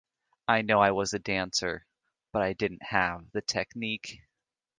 I 0.47 0.63
know 0.63 0.81
I 0.81 0.89
was 0.89 1.13
a 1.13 1.19
dancer, 1.19 1.85
but 2.33 2.41
I 2.41 2.53
didn't 2.53 2.81
have 2.81 3.29
the 3.33 3.41
technique. 3.43 4.23